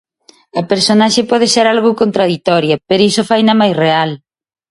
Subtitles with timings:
[0.59, 4.09] A personaxe pode ser algo contraditoria pero iso faina mais real.